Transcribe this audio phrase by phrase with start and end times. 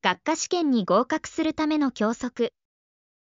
[0.00, 2.52] 学科試験に合格するための教則。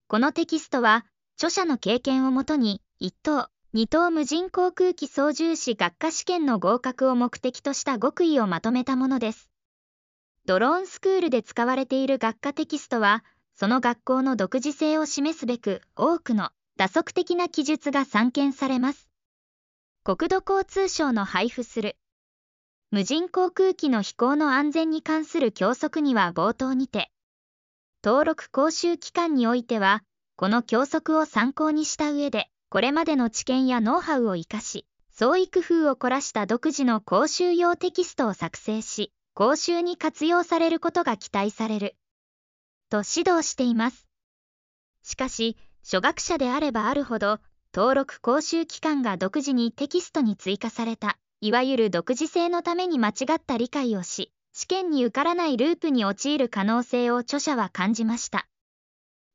[0.08, 1.05] このテキストは、
[1.36, 9.49] 著者の経験をもとに、1等、2等無人航空機操縦士学科試験の合格を目的とした極意をまとめたものです。
[10.46, 19.09] ドローンスクールで使われている学科テキストは、その学校の独自性を示すべく多くの打足的な記述が散見されます。
[20.05, 21.98] 国土交通省の配布する
[22.94, 27.10] 無人航空機の飛行の安全に関する教則には冒頭にて、
[28.06, 30.04] 登録講習機関においては、
[30.36, 41.96] この教則を参考にした上で、これまでの知見やノウハウを活かし、創意工夫を凝らした独自の講習用テキストを作成し、講習に活用されることが期待される。
[42.91, 44.08] と指導しています。
[45.02, 47.40] しかし、初学者であればあるほど、
[47.74, 58.48] 登録講習機関が独自にテキストに追加されたいわゆる独自性のために間違った理解をし、試験に受からないループに陥る可能性を著者は感じました。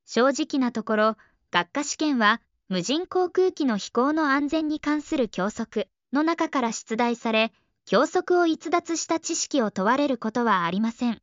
[0.06, 1.16] 正直なところ、
[1.50, 7.52] 学科試験は無人航空機の飛行の安全に関する教則の中から出題され、
[7.84, 11.20] 教則を逸脱した知識を問われることはありません。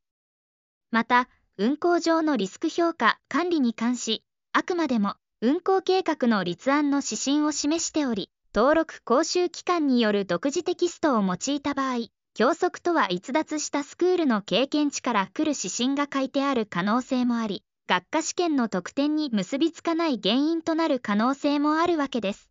[0.91, 22.49] また、運航上のリスク評価・管理に関し、あくまでも運航計画の立案の指針を示しており、登録講習機関による独自テキストを用いた場合、教則とは逸脱したスクールの経験値から来る指針が書いてある可能性もあり、学科試験の得点に結びつかない原因となる可能性もあるわけです。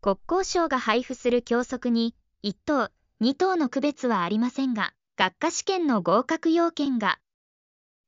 [0.00, 2.88] 国交省が配布する教則に、1等、
[3.20, 7.18] 2等の区別はありませんが、学科試験の合格要件が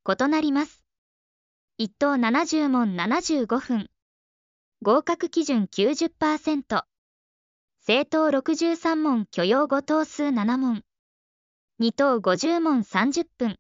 [0.08, 0.82] 異なります。
[1.78, 3.90] 1等70問75分。
[4.80, 6.84] 合格基準90%。
[7.86, 10.84] 政党63問許容5等数7問。
[11.82, 13.58] 2等50問30分。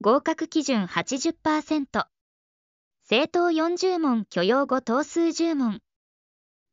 [0.00, 2.06] 合格基準80%。
[3.02, 5.80] 政党40問許容5等数10問。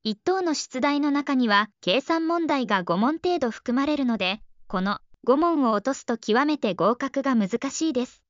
[0.05, 8.21] 1等の出題の中には計算問題が5問程度含まれるので、この5問を落とすと極めて合格が難しいです。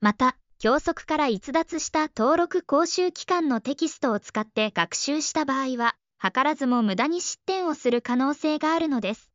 [0.00, 9.30] また、教則から逸脱した登録講習機関のテキストを使って学習した場合は、図らずも無駄に失点をする可能性があるのです。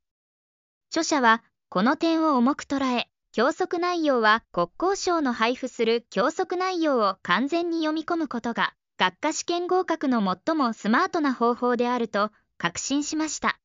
[0.89, 13.59] 著者は、この点を重く捉え、教則内容は国交省の配布する教則内容を完全に読み込むことが、学科試験合格の最もスマートな方法であると確信しました。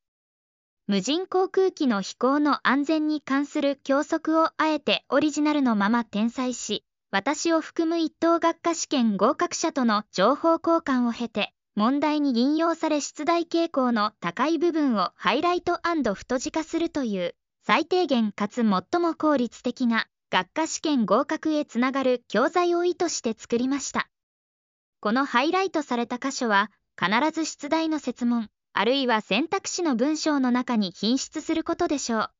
[0.86, 15.80] 無人航空機の飛行の安全に関する教則をあえてオリジナルのまま転載し、私を含む一等学科試験合格者との情報交換を経て、問題に引用され出題傾向の高い部分をハイライト
[16.14, 17.34] 太字化するという
[17.66, 18.64] 最低限かつ最
[19.00, 24.08] も効率的な学科試験合格へつながる教材を意図して作りました。
[25.00, 32.30] このハイライトされた箇所は必ず出題の設問、あるいは選択肢の文章の中に品質することでしょう。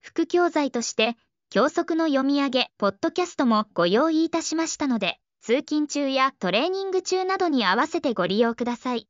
[0.00, 1.16] 副教材として
[1.50, 9.08] 教則の読み上げ、ポッドキャストもご用意いたしましたので、通勤中やトレーニング中などに合わせてご利用ください。